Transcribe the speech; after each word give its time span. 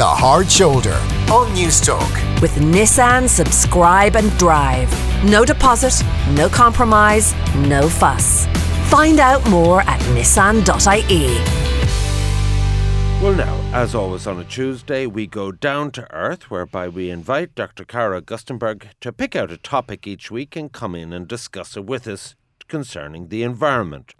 The 0.00 0.06
Hard 0.06 0.50
Shoulder 0.50 0.94
on 1.30 1.54
Newstalk. 1.54 2.40
With 2.40 2.52
Nissan 2.52 3.28
Subscribe 3.28 4.16
and 4.16 4.34
Drive. 4.38 4.90
No 5.26 5.44
deposit, 5.44 6.02
no 6.30 6.48
compromise, 6.48 7.34
no 7.54 7.86
fuss. 7.86 8.46
Find 8.88 9.20
out 9.20 9.46
more 9.50 9.82
at 9.82 10.00
nissan.ie. 10.14 11.36
Well, 13.22 13.34
now, 13.34 13.60
as 13.74 13.94
always 13.94 14.26
on 14.26 14.40
a 14.40 14.44
Tuesday, 14.44 15.06
we 15.06 15.26
go 15.26 15.52
down 15.52 15.90
to 15.90 16.10
earth, 16.14 16.50
whereby 16.50 16.88
we 16.88 17.10
invite 17.10 17.54
Dr. 17.54 17.84
Cara 17.84 18.22
Augustenborg 18.22 18.84
to 19.02 19.12
pick 19.12 19.36
out 19.36 19.52
a 19.52 19.58
topic 19.58 20.06
each 20.06 20.30
week 20.30 20.56
and 20.56 20.72
come 20.72 20.94
in 20.94 21.12
and 21.12 21.28
discuss 21.28 21.76
it 21.76 21.84
with 21.84 22.08
us 22.08 22.36
concerning 22.70 23.28
the 23.28 23.42
environment. 23.42 24.14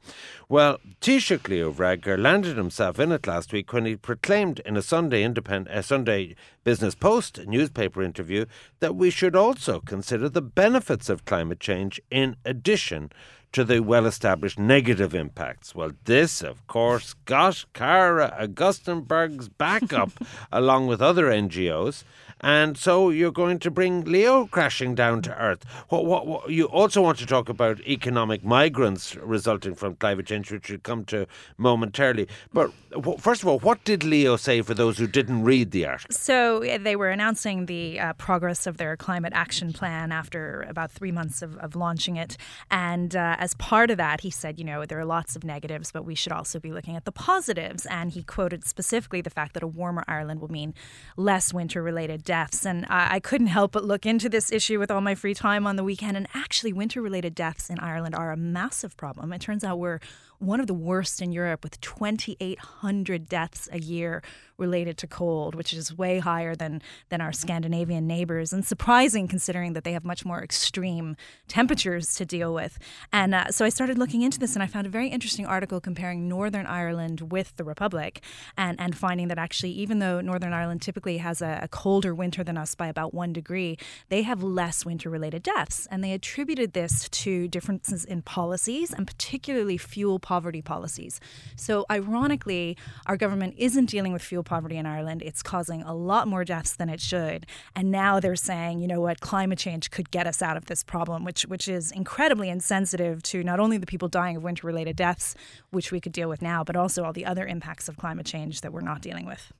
Well, 0.50 0.78
Taoiseach 1.00 1.48
Leo 1.48 1.72
Varadkar 1.72 2.18
landed 2.18 2.56
himself 2.58 2.98
in 2.98 3.12
it 3.12 3.26
last 3.26 3.52
week 3.52 3.72
when 3.72 3.86
he 3.86 3.96
proclaimed 3.96 4.58
in 4.66 4.76
a 4.76 4.82
Sunday 4.82 5.22
Independent, 5.22 5.74
a 5.74 5.82
Sunday 5.82 6.34
Business 6.64 6.94
Post 6.94 7.46
newspaper 7.46 8.02
interview 8.02 8.44
that 8.80 8.96
we 8.96 9.08
should 9.08 9.34
also 9.34 9.80
consider 9.80 10.28
the 10.28 10.42
benefits 10.42 11.08
of 11.08 11.24
climate 11.24 11.60
change 11.60 12.00
in 12.10 12.36
addition 12.44 13.10
to 13.52 13.64
the 13.64 13.80
well 13.80 14.06
established 14.06 14.58
negative 14.58 15.14
impacts. 15.14 15.74
Well, 15.74 15.92
this, 16.04 16.42
of 16.42 16.66
course, 16.66 17.14
got 17.24 17.64
Cara 17.72 18.36
Augustenborg's 18.40 19.48
backup 19.48 20.10
along 20.52 20.86
with 20.86 21.02
other 21.02 21.26
NGOs. 21.26 22.04
And 22.40 22.76
so 22.78 23.10
you're 23.10 23.32
going 23.32 23.58
to 23.60 23.70
bring 23.70 24.04
Leo 24.04 24.46
crashing 24.46 24.94
down 24.94 25.22
to 25.22 25.36
earth. 25.36 25.64
What, 25.88 26.06
what, 26.06 26.26
what, 26.26 26.50
you 26.50 26.64
also 26.66 27.02
want 27.02 27.18
to 27.18 27.26
talk 27.26 27.48
about 27.48 27.80
economic 27.80 28.44
migrants 28.44 29.16
resulting 29.16 29.74
from 29.74 29.96
climate 29.96 30.26
change, 30.26 30.50
which 30.50 30.70
we'll 30.70 30.78
come 30.78 31.04
to 31.06 31.26
momentarily. 31.58 32.28
But 32.52 32.72
first 33.18 33.42
of 33.42 33.48
all, 33.48 33.58
what 33.58 33.84
did 33.84 34.04
Leo 34.04 34.36
say 34.36 34.62
for 34.62 34.74
those 34.74 34.98
who 34.98 35.06
didn't 35.06 35.44
read 35.44 35.70
the 35.70 35.86
article? 35.86 36.14
So 36.14 36.60
they 36.60 36.96
were 36.96 37.10
announcing 37.10 37.66
the 37.66 38.00
uh, 38.00 38.12
progress 38.14 38.66
of 38.66 38.78
their 38.78 38.96
climate 38.96 39.32
action 39.34 39.72
plan 39.72 40.12
after 40.12 40.62
about 40.68 40.90
three 40.90 41.12
months 41.12 41.42
of, 41.42 41.56
of 41.58 41.76
launching 41.76 42.16
it. 42.16 42.36
And 42.70 43.14
uh, 43.14 43.36
as 43.38 43.54
part 43.54 43.90
of 43.90 43.98
that, 43.98 44.22
he 44.22 44.30
said, 44.30 44.58
you 44.58 44.64
know, 44.64 44.84
there 44.86 44.98
are 44.98 45.04
lots 45.04 45.36
of 45.36 45.44
negatives, 45.44 45.92
but 45.92 46.04
we 46.04 46.14
should 46.14 46.32
also 46.32 46.58
be 46.58 46.72
looking 46.72 46.96
at 46.96 47.04
the 47.04 47.12
positives. 47.12 47.86
And 47.86 48.10
he 48.10 48.22
quoted 48.22 48.64
specifically 48.64 49.20
the 49.20 49.30
fact 49.30 49.54
that 49.54 49.62
a 49.62 49.66
warmer 49.66 50.04
Ireland 50.08 50.40
will 50.40 50.50
mean 50.50 50.74
less 51.16 51.52
winter 51.52 51.82
related 51.82 52.24
deaths. 52.30 52.64
And 52.64 52.86
I, 52.88 53.16
I 53.16 53.20
couldn't 53.20 53.48
help 53.48 53.72
but 53.72 53.84
look 53.84 54.06
into 54.06 54.28
this 54.28 54.52
issue 54.52 54.78
with 54.78 54.88
all 54.88 55.00
my 55.00 55.16
free 55.16 55.34
time 55.34 55.66
on 55.66 55.74
the 55.74 55.82
weekend. 55.82 56.16
And 56.16 56.28
actually, 56.32 56.72
winter 56.72 57.02
related 57.02 57.34
deaths 57.34 57.68
in 57.68 57.80
Ireland 57.80 58.14
are 58.14 58.30
a 58.30 58.36
massive 58.36 58.96
problem. 58.96 59.32
It 59.32 59.40
turns 59.40 59.64
out 59.64 59.80
we're 59.80 59.98
one 60.40 60.58
of 60.58 60.66
the 60.66 60.74
worst 60.74 61.20
in 61.20 61.32
Europe 61.32 61.62
with 61.62 61.78
2,800 61.80 63.28
deaths 63.28 63.68
a 63.72 63.78
year 63.78 64.22
related 64.56 64.96
to 64.98 65.06
cold, 65.06 65.54
which 65.54 65.72
is 65.72 65.96
way 65.96 66.18
higher 66.18 66.54
than, 66.54 66.80
than 67.10 67.20
our 67.20 67.32
Scandinavian 67.32 68.06
neighbors, 68.06 68.52
and 68.52 68.64
surprising 68.64 69.28
considering 69.28 69.74
that 69.74 69.84
they 69.84 69.92
have 69.92 70.04
much 70.04 70.24
more 70.24 70.42
extreme 70.42 71.16
temperatures 71.48 72.14
to 72.14 72.24
deal 72.24 72.54
with. 72.54 72.78
And 73.12 73.34
uh, 73.34 73.50
so 73.50 73.64
I 73.64 73.68
started 73.68 73.98
looking 73.98 74.22
into 74.22 74.38
this, 74.38 74.54
and 74.54 74.62
I 74.62 74.66
found 74.66 74.86
a 74.86 74.90
very 74.90 75.08
interesting 75.08 75.46
article 75.46 75.80
comparing 75.80 76.28
Northern 76.28 76.66
Ireland 76.66 77.32
with 77.32 77.56
the 77.56 77.64
Republic, 77.64 78.22
and, 78.56 78.80
and 78.80 78.96
finding 78.96 79.28
that 79.28 79.38
actually, 79.38 79.72
even 79.72 79.98
though 79.98 80.20
Northern 80.20 80.52
Ireland 80.52 80.80
typically 80.80 81.18
has 81.18 81.42
a, 81.42 81.60
a 81.62 81.68
colder 81.68 82.14
winter 82.20 82.44
than 82.44 82.56
us 82.56 82.76
by 82.76 82.86
about 82.86 83.12
one 83.12 83.32
degree, 83.32 83.76
they 84.10 84.22
have 84.22 84.42
less 84.44 84.84
winter 84.84 85.10
related 85.10 85.42
deaths. 85.42 85.88
And 85.90 86.04
they 86.04 86.12
attributed 86.12 86.72
this 86.72 87.08
to 87.08 87.48
differences 87.48 88.04
in 88.04 88.22
policies, 88.22 88.92
and 88.92 89.06
particularly 89.06 89.76
fuel 89.76 90.20
poverty 90.20 90.62
policies. 90.62 91.18
So, 91.56 91.84
ironically, 91.90 92.76
our 93.06 93.16
government 93.16 93.54
isn't 93.56 93.86
dealing 93.86 94.12
with 94.12 94.22
fuel 94.22 94.44
poverty 94.44 94.76
in 94.76 94.86
Ireland. 94.86 95.22
It's 95.22 95.42
causing 95.42 95.82
a 95.82 95.94
lot 95.94 96.28
more 96.28 96.44
deaths 96.44 96.76
than 96.76 96.88
it 96.88 97.00
should. 97.00 97.46
And 97.74 97.90
now 97.90 98.20
they're 98.20 98.36
saying, 98.36 98.78
you 98.80 98.86
know 98.86 99.00
what, 99.00 99.20
climate 99.20 99.58
change 99.58 99.90
could 99.90 100.10
get 100.10 100.26
us 100.26 100.42
out 100.42 100.56
of 100.56 100.66
this 100.66 100.84
problem, 100.84 101.24
which 101.24 101.42
which 101.42 101.66
is 101.66 101.90
incredibly 101.90 102.48
insensitive 102.48 103.22
to 103.22 103.42
not 103.42 103.58
only 103.58 103.78
the 103.78 103.86
people 103.86 104.08
dying 104.08 104.36
of 104.36 104.44
winter 104.44 104.66
related 104.66 104.96
deaths, 104.96 105.34
which 105.70 105.90
we 105.90 106.00
could 106.00 106.12
deal 106.12 106.28
with 106.28 106.42
now, 106.42 106.62
but 106.62 106.76
also 106.76 107.02
all 107.04 107.12
the 107.12 107.26
other 107.26 107.46
impacts 107.46 107.88
of 107.88 107.96
climate 107.96 108.26
change 108.26 108.60
that 108.60 108.72
we're 108.72 108.80
not 108.80 109.00
dealing 109.00 109.26
with. 109.26 109.52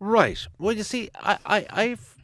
Right. 0.00 0.46
Well, 0.58 0.76
you 0.76 0.82
see, 0.82 1.10
I, 1.20 1.38
I, 1.46 1.66
I've 1.70 2.14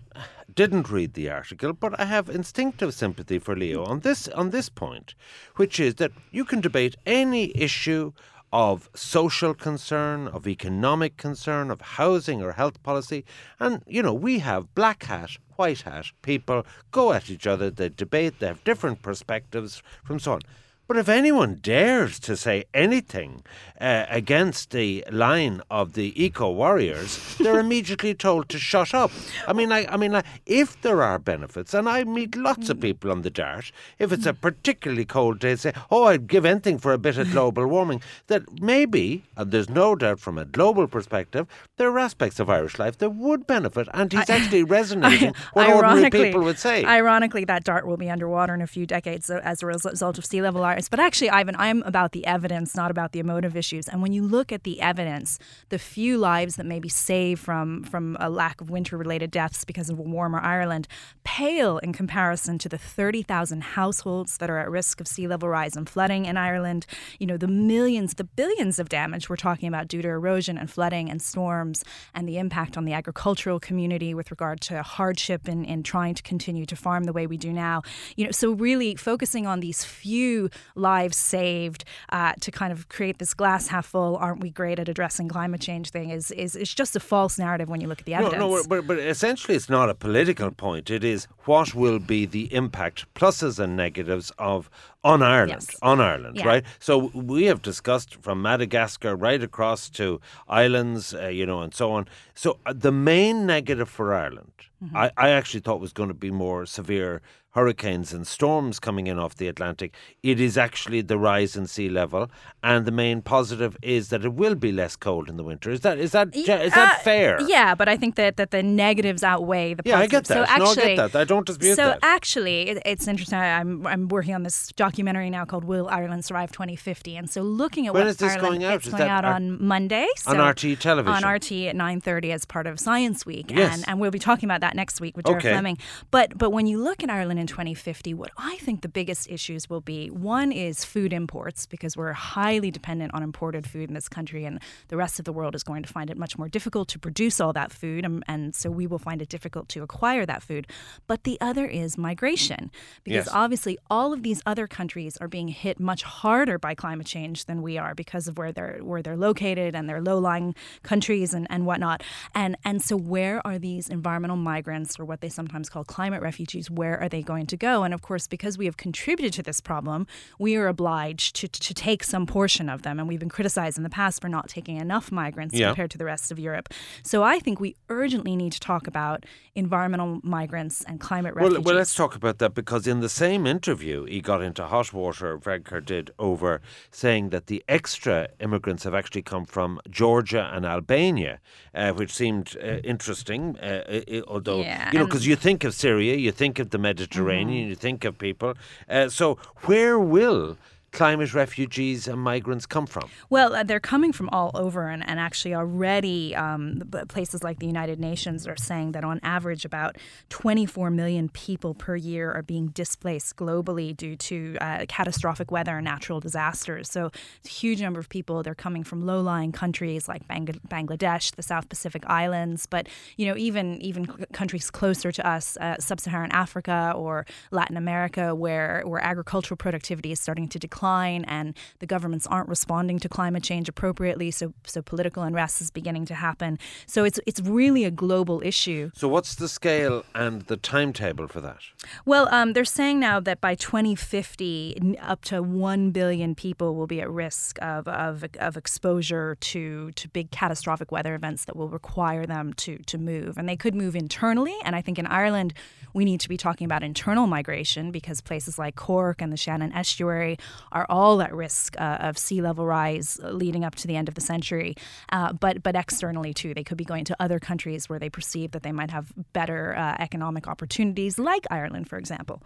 didn't 0.55 0.91
read 0.91 1.15
the 1.15 1.31
article, 1.31 1.73
but 1.73 1.99
I 1.99 2.05
have 2.05 2.29
instinctive 2.29 2.93
sympathy 2.93 3.39
for 3.39 3.57
Leo 3.57 3.85
on 3.85 4.01
this 4.01 4.29
on 4.29 4.51
this 4.51 4.69
point, 4.69 5.15
which 5.57 5.79
is 5.79 5.95
that 5.97 6.13
you 6.31 6.45
can 6.45 6.61
debate 6.61 6.97
any 7.07 7.57
issue 7.57 8.13
of 8.53 8.91
social 8.95 9.55
concern, 9.55 10.27
of 10.27 10.47
economic 10.47 11.17
concern, 11.17 11.71
of 11.71 11.81
housing 11.81 12.43
or 12.43 12.53
health 12.53 12.83
policy, 12.83 13.25
and 13.61 13.83
you 13.87 14.03
know 14.03 14.13
we 14.13 14.41
have 14.41 14.75
black 14.75 15.05
hat, 15.05 15.31
white 15.57 15.83
hat 15.83 16.07
people 16.23 16.67
go 16.91 17.13
at 17.13 17.31
each 17.31 17.47
other, 17.47 17.71
they 17.71 17.89
debate, 17.89 18.41
they 18.41 18.49
have 18.49 18.65
different 18.65 19.03
perspectives 19.03 19.83
from 20.03 20.19
so 20.19 20.33
on. 20.33 20.41
But 20.91 20.99
if 20.99 21.09
anyone 21.09 21.61
dares 21.63 22.19
to 22.19 22.37
say 22.37 22.65
anything 22.75 23.45
uh, 23.81 24.07
against 24.09 24.73
the 24.73 25.05
line 25.09 25.63
of 25.71 25.93
the 25.93 26.13
eco 26.21 26.51
warriors, 26.51 27.37
they're 27.39 27.61
immediately 27.67 28.13
told 28.13 28.49
to 28.49 28.59
shut 28.59 28.93
up. 28.93 29.13
I 29.47 29.53
mean, 29.53 29.71
I, 29.71 29.87
I 29.87 29.97
mean, 29.97 30.17
I, 30.17 30.25
if 30.47 30.83
there 30.83 31.01
are 31.01 31.21
benefits, 31.21 31.75
and 31.75 31.89
I 31.89 32.03
meet 32.03 32.35
lots 32.35 32.71
of 32.71 32.81
people 32.81 33.13
on 33.13 33.23
the 33.23 33.31
Dart, 33.31 33.71
if 34.01 34.11
it's 34.11 34.27
a 34.27 34.35
particularly 34.35 35.05
cold 35.05 35.39
day, 35.39 35.55
say, 35.55 35.73
"Oh, 35.93 36.07
I'd 36.07 36.27
give 36.27 36.45
anything 36.45 36.79
for 36.79 36.93
a 36.93 36.99
bit 36.99 37.19
of 37.19 37.31
global 37.31 37.67
warming." 37.75 38.03
That 38.27 38.61
maybe, 38.61 39.23
and 39.37 39.53
there's 39.53 39.71
no 39.71 39.95
doubt 39.95 40.19
from 40.19 40.39
a 40.39 40.45
global 40.45 40.89
perspective, 40.89 41.47
there 41.77 41.89
are 41.89 42.01
aspects 42.01 42.41
of 42.41 42.51
Irish 42.51 42.81
life 42.81 42.99
that 42.99 43.11
would 43.11 43.47
benefit, 43.47 43.87
and 43.95 44.13
he's 44.13 44.29
I, 44.29 44.35
actually 44.35 44.65
resonating 44.79 45.35
what 45.53 45.71
ordinary 45.71 46.11
people 46.11 46.43
would 46.43 46.59
say. 46.59 46.85
Ironically, 46.85 47.45
that 47.45 47.63
Dart 47.63 47.87
will 47.87 47.97
be 47.97 48.11
underwater 48.11 48.55
in 48.55 48.61
a 48.61 48.67
few 48.67 48.87
decades 48.87 49.31
as 49.31 49.63
a 49.63 49.67
result 49.67 50.19
of 50.19 50.27
sea 50.27 50.43
level 50.43 50.63
rise 50.80 50.80
but 50.89 51.01
actually, 51.01 51.31
Ivan, 51.31 51.57
I'm 51.59 51.83
about 51.83 52.13
the 52.13 52.27
evidence, 52.27 52.75
not 52.75 52.91
about 52.91 53.13
the 53.13 53.19
emotive 53.19 53.57
issues. 53.57 53.89
And 53.89 54.03
when 54.03 54.13
you 54.13 54.23
look 54.23 54.53
at 54.53 54.65
the 54.65 54.81
evidence, 54.81 55.39
the 55.69 55.79
few 55.79 56.19
lives 56.19 56.57
that 56.57 56.67
may 56.67 56.81
be 56.81 56.89
saved 56.89 57.43
from 57.43 57.85
from 57.85 58.17
a 58.21 58.31
lack 58.31 58.61
of 58.61 58.71
winter-related 58.71 59.31
deaths 59.31 59.65
because 59.65 59.91
of 59.91 59.99
a 59.99 60.03
warmer 60.03 60.41
Ireland 60.41 60.89
pale 61.25 61.79
in 61.79 61.93
comparison 61.93 62.59
to 62.59 62.69
the 62.69 62.79
30,000 62.79 63.63
households 63.63 64.39
that 64.39 64.51
are 64.51 64.59
at 64.59 64.71
risk 64.71 65.01
of 65.01 65.09
sea 65.09 65.27
level 65.27 65.49
rise 65.49 65.77
and 65.77 65.89
flooding 65.89 66.25
in 66.25 66.37
Ireland. 66.37 66.87
You 67.19 67.27
know, 67.27 67.37
the 67.37 67.49
millions, 67.49 68.15
the 68.15 68.25
billions 68.25 68.79
of 68.79 68.89
damage 68.89 69.29
we're 69.29 69.37
talking 69.37 69.69
about 69.69 69.89
due 69.89 70.03
to 70.03 70.09
erosion 70.09 70.57
and 70.59 70.71
flooding 70.71 71.11
and 71.11 71.21
storms, 71.21 71.85
and 72.15 72.29
the 72.29 72.39
impact 72.39 72.77
on 72.77 72.85
the 72.85 72.93
agricultural 72.93 73.61
community 73.61 74.15
with 74.15 74.31
regard 74.31 74.61
to 74.63 74.83
hardship 74.83 75.49
in, 75.49 75.65
in 75.65 75.83
trying 75.83 76.15
to 76.15 76.23
continue 76.23 76.67
to 76.67 76.77
farm 76.77 77.05
the 77.05 77.13
way 77.13 77.27
we 77.27 77.37
do 77.37 77.53
now. 77.53 77.83
You 78.17 78.27
know, 78.27 78.31
so 78.31 78.53
really 78.53 78.95
focusing 78.97 79.47
on 79.47 79.61
these 79.61 79.85
few 79.85 80.51
lives 80.75 81.17
saved 81.17 81.85
uh, 82.11 82.33
to 82.41 82.51
kind 82.51 82.73
of 82.73 82.89
create 82.89 83.19
this 83.19 83.35
glass 83.35 83.69
half 83.69 83.87
full, 83.87 84.17
aren't 84.17 84.41
we 84.41 84.51
great 84.51 84.79
at 84.79 84.89
addressing 84.89 85.29
climate 85.29 85.61
change 85.61 85.91
thing 85.91 86.11
is, 86.11 86.31
is, 86.33 86.57
is 86.57 86.73
just 86.73 86.97
a 86.97 87.01
false 87.01 87.39
narrative 87.39 87.69
when 87.69 87.81
you 87.81 87.89
look 87.89 88.01
at 88.01 88.07
the 88.07 88.15
evidence. 88.15 88.39
No, 88.39 88.57
no 88.57 88.63
but, 88.69 88.87
but 88.87 88.99
essentially 88.99 89.57
it's 89.57 89.69
not 89.69 89.89
a 89.89 89.95
political 89.95 90.51
point. 90.51 90.91
It 90.91 91.05
is 91.05 91.27
what 91.45 91.75
will 91.75 91.99
be 91.99 92.27
the 92.27 92.53
impact, 92.55 93.13
pluses 93.15 93.59
and 93.59 93.77
negatives 93.77 94.33
of 94.39 94.71
on 95.03 95.23
Ireland, 95.23 95.67
yes. 95.69 95.79
on 95.83 96.01
Ireland, 96.01 96.37
yeah. 96.37 96.47
right? 96.47 96.65
So 96.79 97.11
we 97.15 97.45
have 97.45 97.63
discussed 97.63 98.17
from 98.17 98.43
Madagascar 98.43 99.17
right 99.17 99.43
across 99.43 99.89
to 99.91 100.21
islands, 100.49 101.15
uh, 101.15 101.29
you 101.29 101.47
know, 101.47 101.63
and 101.63 101.75
so 101.75 101.93
on. 101.93 102.07
So 102.35 102.59
uh, 102.67 102.75
the 102.77 102.93
main 102.93 103.47
negative 103.47 103.89
for 103.89 104.13
Ireland, 104.15 104.53
mm-hmm. 104.83 104.97
I, 104.97 105.11
I 105.17 105.31
actually 105.31 105.61
thought 105.61 105.81
was 105.81 105.93
going 105.93 106.09
to 106.09 106.15
be 106.15 106.31
more 106.31 106.67
severe 106.67 107.23
hurricanes 107.53 108.13
and 108.13 108.27
storms 108.27 108.79
coming 108.79 109.09
in 109.09 109.19
off 109.19 109.35
the 109.35 109.49
Atlantic. 109.49 109.95
It 110.23 110.41
is 110.41 110.57
actually 110.57 111.01
the 111.01 111.19
rise 111.19 111.57
in 111.57 111.67
sea 111.67 111.89
level, 111.89 112.31
and 112.63 112.87
the 112.87 112.93
main 112.93 113.23
positive 113.23 113.77
is 113.83 114.09
that 114.11 114.25
it 114.25 114.35
will 114.35 114.55
be 114.55 114.71
less 114.71 114.97
cold 114.97 115.29
in 115.29 115.37
the 115.37 115.43
winter. 115.43 115.71
Is 115.71 115.81
that 115.81 115.99
is 115.99 116.13
that 116.13 116.35
is 116.35 116.47
that 116.47 116.99
uh, 116.99 117.03
fair? 117.03 117.41
Yeah, 117.43 117.75
but 117.75 117.89
I 117.89 117.97
think 117.97 118.15
that, 118.15 118.37
that 118.37 118.51
the 118.51 118.63
negatives 118.63 119.25
outweigh 119.25 119.75
the. 119.75 119.83
Yeah, 119.85 119.99
I 119.99 120.07
get 120.07 120.27
that. 120.27 120.49
So 120.49 120.53
actually, 120.53 120.65
no, 120.65 120.71
I 120.71 120.97
get 120.97 121.13
that. 121.13 121.21
I 121.21 121.25
don't 121.25 121.47
dispute 121.47 121.75
so 121.75 121.87
that. 121.87 122.01
So 122.01 122.09
actually, 122.09 122.69
it, 122.69 122.83
it's 122.87 123.09
interesting. 123.09 123.39
I'm 123.39 123.87
I'm 123.87 124.09
working 124.09 124.35
on 124.35 124.45
this 124.45 124.71
documentary 124.91 125.31
now 125.31 125.45
called 125.45 125.65
"Will 125.65 125.89
Ireland 125.89 126.25
Survive 126.25 126.53
2050?" 126.53 127.17
And 127.17 127.31
so 127.31 127.43
looking 127.43 127.87
at 127.87 127.95
when 127.95 128.03
what 128.03 128.09
is 128.09 128.17
this 128.17 128.33
Ireland, 128.33 128.49
going 128.49 128.65
out? 128.65 128.75
It's 128.75 128.87
is 128.87 128.93
going 128.95 129.09
out 129.09 129.25
on 129.25 129.63
Monday 129.63 130.07
so 130.17 130.31
on 130.31 130.49
RT 130.49 130.81
television 130.81 131.25
on 131.25 131.35
RT 131.35 131.53
at 131.69 131.77
9:30 131.77 132.33
as 132.33 132.45
part 132.45 132.67
of 132.67 132.79
Science 132.81 133.25
Week, 133.25 133.51
yes. 133.51 133.75
and 133.75 133.89
and 133.89 134.01
we'll 134.01 134.11
be 134.11 134.19
talking 134.19 134.47
about 134.47 134.61
that 134.61 134.75
next 134.75 135.01
week 135.01 135.17
with 135.17 135.27
Jared 135.27 135.41
okay. 135.41 135.53
Fleming. 135.53 135.79
But 136.11 136.37
but 136.37 136.51
when 136.51 136.67
you 136.67 136.83
look 136.83 137.03
at 137.03 137.11
Ireland 137.11 137.41
in 137.41 137.47
2050 137.47 138.15
what 138.15 138.31
I 138.37 138.57
think 138.57 138.83
the 138.83 138.89
biggest 138.89 139.31
issues 139.31 139.71
will 139.71 139.81
be 139.81 140.09
one 140.09 140.53
is 140.53 140.85
food 140.85 141.13
imports, 141.13 141.67
because 141.67 141.97
we're 141.97 142.13
highly 142.13 142.71
dependent 142.71 143.15
on 143.15 143.23
imported 143.23 143.67
food 143.67 143.89
in 143.89 143.95
this 143.95 144.09
country, 144.09 144.45
and 144.45 144.61
the 144.89 144.97
rest 144.97 145.19
of 145.19 145.25
the 145.25 145.33
world 145.33 145.55
is 145.55 145.63
going 145.63 145.83
to 145.83 145.89
find 145.89 146.11
it 146.11 146.17
much 146.17 146.39
more 146.39 146.49
difficult 146.49 146.89
to 146.89 146.99
produce 146.99 147.41
all 147.41 147.53
that 147.53 147.73
food, 147.73 148.05
and, 148.05 148.25
and 148.29 148.55
so 148.55 148.71
we 148.71 148.87
will 148.87 148.99
find 148.99 149.23
it 149.23 149.29
difficult 149.29 149.69
to 149.71 149.83
acquire 149.83 150.27
that 150.27 150.43
food. 150.43 150.67
But 151.07 151.25
the 151.25 151.39
other 151.41 151.67
is 151.67 151.97
migration, 151.97 152.71
because 153.05 153.27
yes. 153.27 153.35
obviously 153.35 153.79
all 153.91 154.13
of 154.13 154.23
these 154.23 154.43
other 154.47 154.67
countries 154.81 155.15
are 155.23 155.29
being 155.29 155.49
hit 155.65 155.77
much 155.91 156.03
harder 156.21 156.57
by 156.67 156.73
climate 156.75 157.07
change 157.15 157.39
than 157.49 157.59
we 157.69 157.75
are 157.85 157.95
because 158.03 158.25
of 158.31 158.35
where 158.39 158.53
they're 158.57 158.79
where 158.91 159.03
they're 159.05 159.23
located 159.29 159.71
and 159.77 159.85
their 159.91 160.01
low-lying 160.09 160.51
countries 160.91 161.31
and, 161.37 161.47
and 161.53 161.61
whatnot. 161.69 161.99
And 162.35 162.53
and 162.69 162.77
so 162.89 162.95
where 163.15 163.37
are 163.49 163.59
these 163.69 163.85
environmental 163.99 164.41
migrants 164.53 164.91
or 164.99 165.05
what 165.11 165.21
they 165.21 165.29
sometimes 165.41 165.67
call 165.73 165.85
climate 165.97 166.23
refugees, 166.31 166.67
where 166.81 166.97
are 167.03 167.11
they 167.15 167.23
going 167.33 167.47
to 167.55 167.57
go? 167.69 167.75
And 167.85 167.93
of 167.93 168.01
course, 168.09 168.25
because 168.37 168.55
we 168.61 168.65
have 168.71 168.79
contributed 168.87 169.33
to 169.39 169.43
this 169.49 169.61
problem, 169.71 170.01
we 170.47 170.51
are 170.61 170.69
obliged 170.77 171.29
to, 171.41 171.47
to 171.69 171.73
take 171.89 172.03
some 172.15 172.25
portion 172.39 172.67
of 172.75 172.79
them. 172.85 172.95
And 172.99 173.07
we've 173.09 173.21
been 173.27 173.37
criticized 173.39 173.77
in 173.81 173.85
the 173.89 173.95
past 174.01 174.17
for 174.23 174.29
not 174.37 174.47
taking 174.57 174.77
enough 174.87 175.07
migrants 175.23 175.55
Yeah. 175.55 175.69
compared 175.69 175.91
to 175.95 175.99
the 176.03 176.09
rest 176.15 176.27
of 176.33 176.39
Europe. 176.49 176.67
So 177.13 177.17
I 177.35 177.37
think 177.45 177.55
we 177.67 177.71
urgently 178.01 178.35
need 178.43 178.53
to 178.59 178.61
talk 178.73 178.85
about 178.95 179.19
environmental 179.65 180.11
migrants 180.37 180.77
and 180.89 180.97
climate 181.09 181.35
Well, 181.35 181.45
refugees. 181.45 181.65
well, 181.67 181.77
let's 181.83 181.95
talk 182.03 182.13
about 182.21 182.37
that 182.43 182.53
because 182.61 182.83
in 182.93 182.99
the 183.07 183.13
same 183.25 183.43
interview, 183.57 183.97
he 184.15 184.21
got 184.33 184.41
into 184.49 184.63
hot 184.71 184.93
water, 184.93 185.37
Varadkar 185.39 185.81
did, 185.85 186.07
over 186.19 186.61
saying 186.91 187.31
that 187.31 187.45
the 187.47 187.63
extra 187.69 188.17
immigrants 188.41 188.85
have 188.85 188.95
actually 189.01 189.23
come 189.23 189.45
from 189.57 189.71
Georgia 190.01 190.45
and 190.55 190.65
Albania, 190.65 191.35
uh, 191.75 191.93
which 191.99 192.13
seemed 192.13 192.57
uh, 192.63 192.67
interesting. 192.93 193.43
Uh, 193.59 193.83
i- 193.97 194.05
i- 194.17 194.23
although, 194.27 194.61
Yeah, 194.63 194.91
you 194.93 194.99
know, 194.99 195.05
because 195.07 195.27
you 195.31 195.37
think 195.37 195.65
of 195.65 195.73
Syria, 195.75 196.15
you 196.27 196.33
think 196.33 196.59
of 196.59 196.71
the 196.71 196.79
Mediterranean, 196.79 197.69
you 197.69 197.75
think 197.89 198.05
of 198.05 198.13
people. 198.19 198.55
Uh, 198.89 199.09
so, 199.09 199.27
where 199.67 199.99
will 199.99 200.57
climate 200.93 201.33
refugees 201.35 202.09
and 202.09 202.21
migrants 202.21 202.67
come 202.67 202.87
from? 202.87 203.09
Well, 203.29 203.55
uh, 203.55 203.63
they're 203.63 203.81
coming 203.81 204.13
from 204.13 204.29
all 204.31 204.51
over, 204.55 204.89
and, 204.89 205.07
and 205.09 205.21
actually 205.21 205.55
already 205.55 206.35
um, 206.35 206.83
places 207.09 207.45
like 207.45 207.59
the 207.59 207.67
United 207.67 208.01
Nations 208.01 208.47
are 208.47 208.57
saying 208.57 208.93
that 208.93 209.05
on 209.05 209.21
average 209.23 209.65
about 209.65 209.97
24 210.31 210.91
million 210.91 211.29
people 211.29 211.75
per 211.75 211.97
year 211.97 212.33
are 212.33 212.43
being 212.43 212.69
displaced 212.69 213.37
globally 213.37 213.97
due 213.97 214.17
to 214.17 214.57
uh, 214.61 214.85
catastrophic 214.89 215.51
weather 215.51 215.77
and 215.77 215.85
natural 215.85 216.21
disasters. 216.21 216.91
So 216.91 217.11
a 217.45 217.49
huge 217.49 217.81
number 217.81 218.01
of 218.01 218.09
people. 218.09 218.43
They're 218.43 218.55
coming 218.55 218.85
from 218.85 219.07
low-lying 219.07 219.53
countries 219.53 220.09
like 220.09 220.27
Bang- 220.27 220.61
Bangladesh, 220.69 221.35
the 221.37 221.43
South 221.43 221.69
Pacific 221.69 222.03
Islands, 222.07 222.67
but 222.67 222.89
you 223.17 223.27
know 223.27 223.37
even 223.37 223.81
even 223.81 224.07
countries 224.33 224.71
closer 224.71 225.13
to 225.13 225.27
us, 225.27 225.57
uh, 225.61 225.77
sub-Saharan 225.79 226.33
Africa 226.33 226.93
or 226.97 227.27
Latin 227.51 227.77
America, 227.77 228.35
where 228.35 228.83
where 228.85 229.01
agricultural 229.01 229.57
productivity 229.57 230.13
is 230.13 230.21
starting 230.21 230.49
to 230.49 230.59
decline 230.59 230.80
and 230.83 231.57
the 231.79 231.87
governments 231.87 232.27
aren't 232.27 232.49
responding 232.49 232.99
to 233.01 233.09
climate 233.09 233.43
change 233.43 233.69
appropriately. 233.69 234.31
So 234.31 234.53
so 234.65 234.83
political 234.83 235.23
unrest 235.23 235.61
is 235.61 235.71
beginning 235.71 236.07
to 236.07 236.15
happen. 236.15 236.59
So 236.87 237.05
it's 237.05 237.21
it's 237.27 237.41
really 237.41 237.85
a 237.85 237.91
global 237.91 238.41
issue. 238.45 238.91
So, 238.95 239.09
what's 239.09 239.35
the 239.35 239.49
scale 239.49 240.05
and 240.15 240.43
the 240.43 240.57
timetable 240.57 241.29
for 241.29 241.41
that? 241.41 241.59
Well, 242.05 242.29
um, 242.33 242.53
they're 242.53 242.65
saying 242.65 243.01
now 243.01 243.21
that 243.21 243.41
by 243.41 243.55
2050, 243.55 244.99
up 245.01 245.23
to 245.27 245.43
1 245.43 245.91
billion 245.91 246.35
people 246.35 246.75
will 246.75 246.87
be 246.87 247.01
at 247.01 247.11
risk 247.11 247.59
of, 247.63 247.87
of, 247.89 248.25
of 248.39 248.57
exposure 248.57 249.37
to, 249.41 249.91
to 249.93 250.09
big 250.09 250.31
catastrophic 250.31 250.93
weather 250.93 251.15
events 251.15 251.45
that 251.45 251.57
will 251.57 251.69
require 251.69 252.27
them 252.27 252.53
to, 252.55 252.79
to 252.79 252.99
move. 252.99 253.37
And 253.37 253.49
they 253.49 253.57
could 253.57 253.75
move 253.75 253.97
internally. 253.97 254.57
And 254.65 254.75
I 254.77 254.83
think 254.83 254.99
in 254.99 255.07
Ireland, 255.07 255.55
we 255.93 256.05
need 256.05 256.21
to 256.21 256.29
be 256.29 256.37
talking 256.37 256.65
about 256.65 256.83
internal 256.83 257.27
migration 257.27 257.91
because 257.91 258.21
places 258.21 258.59
like 258.59 258.77
Cork 258.77 259.21
and 259.21 259.33
the 259.33 259.37
Shannon 259.37 259.73
Estuary 259.73 260.39
are 260.73 260.87
all 260.89 261.21
at 261.23 261.35
risk 261.35 261.79
uh, 261.81 261.99
of 262.01 262.19
sea 262.19 262.41
level 262.41 262.67
rise 262.67 263.19
leading 263.23 263.65
up 263.65 263.75
to 263.77 263.87
the 263.87 263.97
end 263.97 264.09
of 264.09 264.15
the 264.15 264.21
century. 264.21 264.75
Uh, 265.11 265.33
but, 265.33 265.63
but 265.63 265.75
externally, 265.77 266.33
too, 266.33 266.55
they 266.55 266.65
could 266.65 266.77
be 266.77 266.85
going 266.85 267.05
to 267.05 267.17
other 267.21 267.39
countries 267.39 267.89
where 267.89 267.99
they 267.99 268.11
perceive 268.11 268.53
that 268.53 268.63
they 268.63 268.73
might 268.73 268.91
have 268.91 269.13
better 269.33 269.77
uh, 269.77 269.97
economic 269.99 270.47
opportunities, 270.47 271.19
like 271.19 271.47
Ireland, 271.51 271.89
for 271.89 271.99
example. 271.99 272.43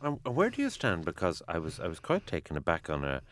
Um, 0.00 0.20
where 0.24 0.50
do 0.50 0.62
you 0.62 0.70
stand? 0.70 1.04
Because 1.04 1.42
I 1.48 1.58
was 1.58 1.80
I 1.80 1.88
was 1.88 1.98
quite 1.98 2.26
taken 2.26 2.56
aback 2.56 2.88
on 2.88 3.04
a 3.04 3.22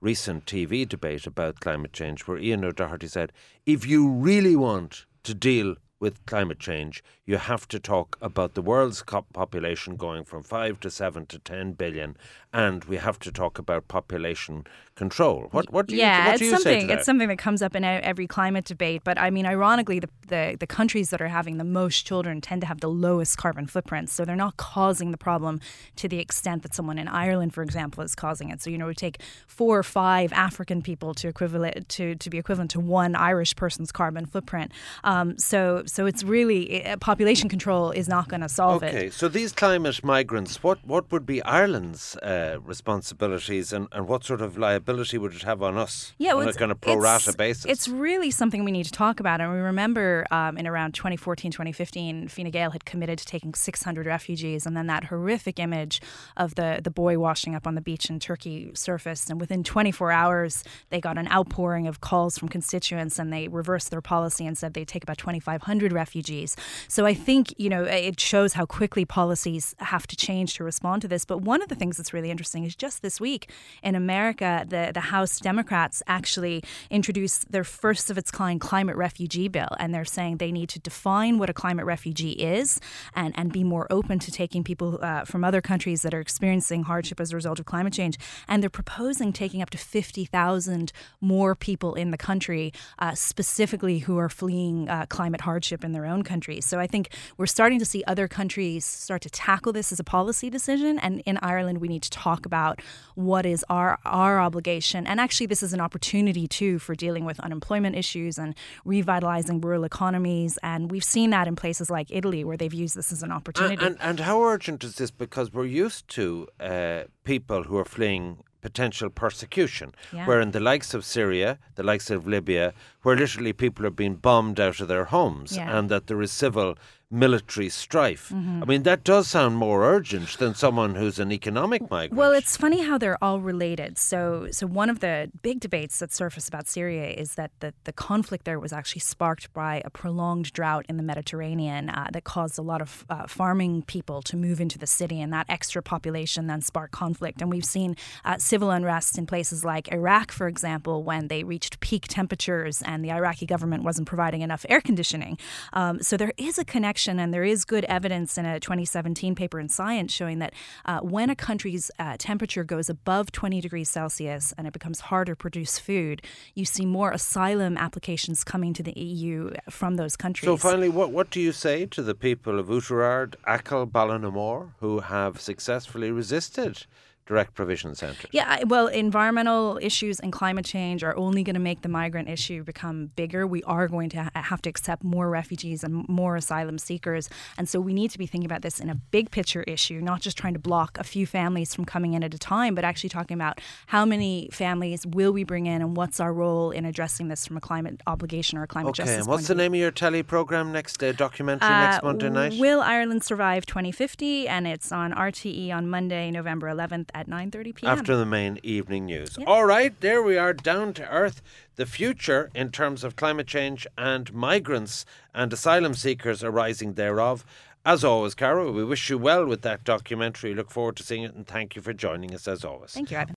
recent 0.00 0.46
TV 0.46 0.88
debate 0.88 1.26
about 1.26 1.60
climate 1.60 1.92
change, 1.92 2.22
where 2.22 2.38
Ian 2.38 2.64
O'Doherty 2.64 3.08
said, 3.08 3.30
"If 3.66 3.86
you 3.86 4.08
really 4.08 4.56
want 4.56 5.04
to 5.24 5.34
deal 5.34 5.76
with 6.00 6.24
climate 6.26 6.58
change, 6.58 7.02
you 7.24 7.36
have 7.36 7.66
to 7.68 7.78
talk 7.78 8.18
about 8.20 8.54
the 8.54 8.62
world's 8.62 9.02
population 9.32 9.96
going 9.96 10.24
from 10.24 10.42
five 10.42 10.80
to 10.80 10.90
seven 10.90 11.24
to 11.26 11.38
ten 11.38 11.72
billion, 11.72 12.16
and 12.52 12.84
we 12.84 12.96
have 12.96 13.18
to 13.20 13.32
talk 13.32 13.58
about 13.58 13.88
population 13.88 14.66
control." 14.96 15.48
What 15.52 15.72
what 15.72 15.86
do 15.86 15.94
you 15.94 16.00
yeah, 16.00 16.26
what 16.26 16.34
it's 16.34 16.38
do 16.40 16.44
you 16.44 16.50
something. 16.50 16.72
say 16.72 16.80
to 16.80 16.86
that? 16.88 16.98
It's 16.98 17.06
something 17.06 17.28
that 17.28 17.38
comes 17.38 17.62
up 17.62 17.74
in 17.74 17.84
every 17.84 18.26
climate 18.26 18.64
debate. 18.64 19.02
But 19.04 19.18
I 19.18 19.30
mean, 19.30 19.46
ironically, 19.46 20.00
the, 20.00 20.10
the 20.28 20.56
the 20.58 20.66
countries 20.66 21.10
that 21.10 21.22
are 21.22 21.28
having 21.28 21.58
the 21.58 21.64
most 21.64 22.04
children 22.06 22.40
tend 22.40 22.60
to 22.62 22.66
have 22.66 22.80
the 22.80 22.90
lowest 22.90 23.38
carbon 23.38 23.66
footprints. 23.66 24.12
So 24.12 24.24
they're 24.24 24.36
not 24.36 24.56
causing 24.56 25.10
the 25.10 25.18
problem 25.18 25.60
to 25.96 26.08
the 26.08 26.18
extent 26.18 26.62
that 26.64 26.74
someone 26.74 26.98
in 26.98 27.08
Ireland, 27.08 27.54
for 27.54 27.62
example, 27.62 28.02
is 28.02 28.14
causing 28.14 28.50
it. 28.50 28.60
So 28.60 28.68
you 28.68 28.78
know, 28.78 28.86
it 28.86 28.88
would 28.88 28.96
take 28.98 29.20
four 29.46 29.78
or 29.78 29.82
five 29.82 30.32
African 30.32 30.82
people 30.82 31.14
to 31.14 31.28
equivalent 31.28 31.88
to 31.90 32.14
to 32.16 32.30
be 32.30 32.38
equivalent 32.38 32.72
to 32.72 32.80
one 32.80 33.14
Irish 33.14 33.56
person's 33.56 33.90
carbon 33.90 34.26
footprint. 34.26 34.72
Um, 35.04 35.38
so 35.38 35.83
so 35.86 36.06
it's 36.06 36.22
really 36.24 36.84
uh, 36.84 36.96
population 36.96 37.48
control 37.48 37.90
is 37.90 38.08
not 38.08 38.28
going 38.28 38.40
to 38.40 38.48
solve 38.48 38.82
it. 38.82 38.94
Okay, 38.94 39.10
so 39.10 39.28
these 39.28 39.52
climate 39.52 40.02
migrants, 40.04 40.62
what, 40.62 40.78
what 40.86 41.10
would 41.12 41.26
be 41.26 41.42
Ireland's 41.42 42.16
uh, 42.16 42.58
responsibilities 42.62 43.72
and, 43.72 43.88
and 43.92 44.08
what 44.08 44.24
sort 44.24 44.40
of 44.40 44.56
liability 44.56 45.18
would 45.18 45.34
it 45.34 45.42
have 45.42 45.62
on 45.62 45.76
us 45.76 46.14
Yeah, 46.18 46.30
on 46.30 46.38
well, 46.38 46.46
a 46.46 46.50
it's- 46.50 46.58
kind 46.58 46.70
of 46.72 46.80
pro 46.80 46.96
rata 46.96 47.32
basis? 47.36 47.64
It's 47.66 47.88
really 47.88 48.30
something 48.30 48.64
we 48.64 48.72
need 48.72 48.84
to 48.84 48.92
talk 48.92 49.20
about. 49.20 49.40
And 49.40 49.52
we 49.52 49.58
remember 49.58 50.26
um, 50.30 50.56
in 50.56 50.66
around 50.66 50.94
2014, 50.94 51.50
2015, 51.50 52.28
Fine 52.28 52.50
Gael 52.50 52.70
had 52.70 52.84
committed 52.84 53.18
to 53.18 53.26
taking 53.26 53.52
600 53.54 54.06
refugees. 54.06 54.66
And 54.66 54.76
then 54.76 54.86
that 54.86 55.04
horrific 55.04 55.58
image 55.58 56.00
of 56.36 56.54
the, 56.54 56.80
the 56.82 56.90
boy 56.90 57.18
washing 57.18 57.54
up 57.54 57.66
on 57.66 57.74
the 57.74 57.80
beach 57.80 58.08
in 58.08 58.20
Turkey 58.20 58.70
surfaced. 58.74 59.30
And 59.30 59.40
within 59.40 59.64
24 59.64 60.12
hours, 60.12 60.64
they 60.90 61.00
got 61.00 61.18
an 61.18 61.28
outpouring 61.28 61.86
of 61.86 62.00
calls 62.00 62.38
from 62.38 62.48
constituents 62.48 63.18
and 63.18 63.32
they 63.32 63.48
reversed 63.48 63.90
their 63.90 64.00
policy 64.00 64.46
and 64.46 64.56
said 64.56 64.74
they'd 64.74 64.88
take 64.88 65.02
about 65.02 65.18
2,500 65.18 65.73
refugees. 65.82 66.56
So 66.88 67.06
I 67.06 67.14
think, 67.14 67.54
you 67.58 67.68
know, 67.68 67.84
it 67.84 68.20
shows 68.20 68.54
how 68.54 68.66
quickly 68.66 69.04
policies 69.04 69.74
have 69.78 70.06
to 70.06 70.16
change 70.16 70.54
to 70.54 70.64
respond 70.64 71.02
to 71.02 71.08
this. 71.08 71.24
But 71.24 71.38
one 71.42 71.62
of 71.62 71.68
the 71.68 71.74
things 71.74 71.96
that's 71.96 72.12
really 72.12 72.30
interesting 72.30 72.64
is 72.64 72.76
just 72.76 73.02
this 73.02 73.20
week 73.20 73.50
in 73.82 73.94
America, 73.94 74.64
the, 74.68 74.90
the 74.92 75.00
House 75.00 75.38
Democrats 75.38 76.02
actually 76.06 76.62
introduced 76.90 77.52
their 77.52 77.64
first 77.64 78.10
of 78.10 78.18
its 78.18 78.30
kind 78.30 78.60
climate 78.60 78.96
refugee 78.96 79.48
bill. 79.48 79.68
And 79.78 79.94
they're 79.94 80.04
saying 80.04 80.36
they 80.36 80.52
need 80.52 80.68
to 80.70 80.78
define 80.78 81.38
what 81.38 81.50
a 81.50 81.54
climate 81.54 81.86
refugee 81.86 82.32
is 82.32 82.80
and, 83.14 83.34
and 83.36 83.52
be 83.52 83.64
more 83.64 83.86
open 83.90 84.18
to 84.20 84.30
taking 84.30 84.64
people 84.64 84.98
uh, 85.02 85.24
from 85.24 85.44
other 85.44 85.60
countries 85.60 86.02
that 86.02 86.14
are 86.14 86.20
experiencing 86.20 86.84
hardship 86.84 87.20
as 87.20 87.32
a 87.32 87.36
result 87.36 87.58
of 87.58 87.66
climate 87.66 87.92
change. 87.92 88.18
And 88.48 88.62
they're 88.62 88.70
proposing 88.70 89.32
taking 89.32 89.62
up 89.62 89.70
to 89.70 89.78
50,000 89.78 90.92
more 91.20 91.54
people 91.54 91.94
in 91.94 92.10
the 92.10 92.18
country, 92.18 92.72
uh, 92.98 93.14
specifically 93.14 94.00
who 94.00 94.18
are 94.18 94.28
fleeing 94.28 94.88
uh, 94.88 95.06
climate 95.08 95.42
hardship 95.42 95.63
in 95.72 95.92
their 95.92 96.04
own 96.04 96.22
countries. 96.22 96.64
So 96.66 96.78
I 96.78 96.86
think 96.86 97.08
we're 97.36 97.46
starting 97.46 97.78
to 97.78 97.84
see 97.84 98.04
other 98.06 98.28
countries 98.28 98.84
start 98.84 99.22
to 99.22 99.30
tackle 99.30 99.72
this 99.72 99.92
as 99.92 100.00
a 100.00 100.04
policy 100.04 100.50
decision. 100.50 100.98
And 100.98 101.22
in 101.24 101.38
Ireland, 101.38 101.78
we 101.78 101.88
need 101.88 102.02
to 102.02 102.10
talk 102.10 102.44
about 102.46 102.80
what 103.14 103.46
is 103.46 103.64
our 103.68 103.98
our 104.04 104.40
obligation. 104.40 105.06
And 105.06 105.20
actually, 105.20 105.46
this 105.46 105.62
is 105.62 105.72
an 105.72 105.80
opportunity 105.80 106.46
too 106.46 106.78
for 106.78 106.94
dealing 106.94 107.24
with 107.24 107.40
unemployment 107.40 107.96
issues 107.96 108.38
and 108.38 108.54
revitalizing 108.84 109.60
rural 109.60 109.84
economies. 109.84 110.58
And 110.62 110.90
we've 110.90 111.04
seen 111.04 111.30
that 111.30 111.48
in 111.48 111.56
places 111.56 111.90
like 111.90 112.08
Italy, 112.10 112.44
where 112.44 112.56
they've 112.56 112.74
used 112.74 112.96
this 112.96 113.12
as 113.12 113.22
an 113.22 113.32
opportunity. 113.32 113.74
and, 113.74 113.96
and, 113.96 113.96
and 114.00 114.20
how 114.20 114.42
urgent 114.42 114.84
is 114.84 114.96
this? 114.96 115.10
Because 115.10 115.52
we're 115.52 115.66
used 115.66 116.08
to 116.08 116.48
uh, 116.60 117.04
people 117.24 117.64
who 117.64 117.76
are 117.76 117.84
fleeing 117.84 118.42
potential 118.68 119.10
persecution, 119.10 119.88
Yeah. 120.12 120.26
where 120.26 120.40
in 120.44 120.50
the 120.52 120.60
likes 120.70 120.94
of 120.94 121.04
Syria, 121.04 121.50
the 121.78 121.82
likes 121.82 122.08
of 122.10 122.26
Libya, 122.26 122.72
where 123.02 123.16
literally 123.22 123.52
people 123.52 123.84
are 123.86 123.96
being 124.02 124.16
bombed 124.28 124.58
out 124.66 124.80
of 124.80 124.88
their 124.88 125.04
homes 125.16 125.50
Yeah. 125.56 125.76
and 125.78 125.84
that 125.90 126.06
there 126.08 126.22
is 126.26 126.32
civil 126.44 126.70
military 127.14 127.68
strife. 127.68 128.28
Mm-hmm. 128.28 128.62
I 128.62 128.66
mean, 128.66 128.82
that 128.82 129.04
does 129.04 129.28
sound 129.28 129.56
more 129.56 129.84
urgent 129.84 130.38
than 130.38 130.54
someone 130.54 130.94
who's 130.96 131.18
an 131.18 131.32
economic 131.32 131.88
migrant. 131.90 132.14
Well, 132.14 132.32
it's 132.32 132.56
funny 132.56 132.82
how 132.82 132.98
they're 132.98 133.22
all 133.22 133.40
related. 133.40 133.98
So, 133.98 134.48
so 134.50 134.66
one 134.66 134.90
of 134.90 135.00
the 135.00 135.30
big 135.42 135.60
debates 135.60 135.98
that 136.00 136.12
surface 136.12 136.48
about 136.48 136.68
Syria 136.68 137.08
is 137.10 137.36
that 137.36 137.52
the, 137.60 137.72
the 137.84 137.92
conflict 137.92 138.44
there 138.44 138.58
was 138.58 138.72
actually 138.72 139.00
sparked 139.00 139.52
by 139.52 139.82
a 139.84 139.90
prolonged 139.90 140.52
drought 140.52 140.84
in 140.88 140.96
the 140.96 141.02
Mediterranean 141.12 141.90
uh, 141.90 142.08
that 142.12 142.24
caused 142.24 142.58
a 142.58 142.62
lot 142.62 142.80
of 142.82 143.04
uh, 143.08 143.26
farming 143.26 143.82
people 143.82 144.22
to 144.22 144.36
move 144.36 144.60
into 144.60 144.78
the 144.78 144.86
city, 144.86 145.20
and 145.20 145.32
that 145.32 145.46
extra 145.48 145.82
population 145.82 146.46
then 146.46 146.60
sparked 146.60 146.92
conflict. 146.92 147.40
And 147.40 147.50
we've 147.50 147.64
seen 147.76 147.96
uh, 148.24 148.38
civil 148.38 148.70
unrest 148.70 149.18
in 149.18 149.26
places 149.26 149.64
like 149.64 149.84
Iraq, 149.92 150.32
for 150.32 150.48
example, 150.48 151.02
when 151.10 151.28
they 151.28 151.44
reached 151.44 151.80
peak 151.80 152.06
temperatures 152.08 152.82
and 152.82 153.04
the 153.04 153.12
Iraqi 153.12 153.46
government 153.46 153.82
wasn't 153.84 154.08
providing 154.08 154.40
enough 154.40 154.64
air 154.68 154.80
conditioning. 154.80 155.38
Um, 155.72 155.94
so 156.08 156.16
there 156.16 156.32
is 156.36 156.58
a 156.58 156.64
connection, 156.64 157.03
and 157.06 157.34
there 157.34 157.44
is 157.44 157.64
good 157.64 157.84
evidence 157.84 158.38
in 158.38 158.46
a 158.46 158.58
2017 158.58 159.34
paper 159.34 159.60
in 159.60 159.68
Science 159.68 160.12
showing 160.12 160.38
that 160.38 160.54
uh, 160.84 161.00
when 161.00 161.30
a 161.30 161.36
country's 161.36 161.90
uh, 161.98 162.16
temperature 162.18 162.64
goes 162.64 162.88
above 162.88 163.30
20 163.32 163.60
degrees 163.60 163.90
Celsius 163.90 164.54
and 164.56 164.66
it 164.66 164.72
becomes 164.72 165.00
harder 165.00 165.34
to 165.34 165.36
produce 165.36 165.78
food, 165.78 166.22
you 166.54 166.64
see 166.64 166.86
more 166.86 167.10
asylum 167.10 167.76
applications 167.76 168.44
coming 168.44 168.72
to 168.74 168.82
the 168.82 168.98
EU 168.98 169.50
from 169.68 169.96
those 169.96 170.16
countries. 170.16 170.48
So 170.48 170.56
finally, 170.56 170.88
what 170.88 171.10
what 171.10 171.30
do 171.30 171.40
you 171.40 171.52
say 171.52 171.86
to 171.86 172.02
the 172.02 172.14
people 172.14 172.58
of 172.58 172.68
Oughterard, 172.68 173.36
Achill, 173.46 173.86
Ballinamore, 173.86 174.70
who 174.80 175.00
have 175.00 175.40
successfully 175.40 176.10
resisted 176.10 176.86
direct 177.26 177.54
provision 177.54 177.94
centres. 177.94 178.26
Yeah, 178.32 178.64
well, 178.64 178.86
environmental 178.86 179.78
issues 179.80 180.20
and 180.20 180.30
climate 180.32 180.64
change 180.66 181.02
are 181.02 181.16
only 181.16 181.42
going 181.42 181.54
to 181.54 181.60
make 181.60 181.80
the 181.82 181.88
migrant 181.88 182.28
issue 182.28 182.62
become 182.62 183.06
bigger. 183.16 183.46
We 183.46 183.62
are 183.62 183.88
going 183.88 184.10
to 184.10 184.30
have 184.34 184.60
to 184.62 184.70
accept 184.70 185.02
more 185.02 185.30
refugees 185.30 185.82
and 185.82 186.06
more 186.08 186.36
asylum 186.36 186.76
seekers. 186.78 187.30
And 187.56 187.68
so 187.68 187.80
we 187.80 187.94
need 187.94 188.10
to 188.10 188.18
be 188.18 188.26
thinking 188.26 188.44
about 188.50 188.60
this 188.62 188.78
in 188.78 188.90
a 188.90 188.94
big 188.94 189.30
picture 189.30 189.62
issue, 189.62 190.00
not 190.02 190.20
just 190.20 190.36
trying 190.36 190.52
to 190.52 190.58
block 190.58 190.98
a 190.98 191.04
few 191.04 191.26
families 191.26 191.74
from 191.74 191.86
coming 191.86 192.12
in 192.12 192.22
at 192.22 192.34
a 192.34 192.38
time, 192.38 192.74
but 192.74 192.84
actually 192.84 193.08
talking 193.10 193.34
about 193.34 193.60
how 193.86 194.04
many 194.04 194.50
families 194.52 195.06
will 195.06 195.32
we 195.32 195.44
bring 195.44 195.64
in 195.66 195.80
and 195.80 195.96
what's 195.96 196.20
our 196.20 196.32
role 196.32 196.70
in 196.70 196.84
addressing 196.84 197.28
this 197.28 197.46
from 197.46 197.56
a 197.56 197.60
climate 197.60 198.02
obligation 198.06 198.58
or 198.58 198.64
a 198.64 198.66
climate 198.66 198.90
Okay, 198.90 199.04
justice 199.04 199.18
and 199.20 199.26
what's 199.26 199.48
the 199.48 199.54
name 199.54 199.72
of 199.72 199.80
your 199.80 199.90
tele 199.90 200.22
programme 200.22 200.72
next 200.72 201.02
uh, 201.02 201.12
documentary 201.12 201.68
Uh, 201.68 201.90
next 201.90 202.02
Monday 202.02 202.28
night? 202.28 202.54
Will 202.58 202.80
Ireland 202.82 203.24
Survive 203.24 203.64
2050? 203.64 204.46
And 204.46 204.66
it's 204.66 204.92
on 204.92 205.12
RTE 205.12 205.72
on 205.72 205.88
Monday, 205.88 206.30
November 206.30 206.68
11th 206.68 207.08
at 207.14 207.28
9:30 207.28 207.74
p.m. 207.74 207.98
After 207.98 208.16
the 208.16 208.26
main 208.26 208.58
evening 208.62 209.06
news. 209.06 209.38
All 209.46 209.64
right, 209.64 209.98
there 210.00 210.22
we 210.22 210.36
are, 210.36 210.52
down 210.52 210.92
to 210.94 211.08
earth. 211.08 211.40
The 211.76 211.86
future 211.86 212.50
in 212.54 212.70
terms 212.70 213.04
of 213.04 213.16
climate 213.16 213.46
change 213.46 213.86
and 213.96 214.32
migrants 214.34 215.06
and 215.34 215.52
asylum 215.52 215.94
seekers 215.94 216.42
arising 216.44 216.94
thereof. 216.94 217.44
As 217.86 218.02
always, 218.02 218.34
Carol, 218.34 218.72
we 218.72 218.84
wish 218.84 219.10
you 219.10 219.18
well 219.18 219.44
with 219.46 219.62
that 219.62 219.84
documentary. 219.84 220.54
Look 220.54 220.70
forward 220.70 220.96
to 220.96 221.02
seeing 221.02 221.22
it 221.22 221.34
and 221.34 221.46
thank 221.46 221.76
you 221.76 221.82
for 221.82 221.92
joining 221.92 222.34
us 222.34 222.48
as 222.48 222.64
always. 222.64 222.92
Thank 222.92 223.10
you, 223.10 223.18
Ivan. 223.18 223.33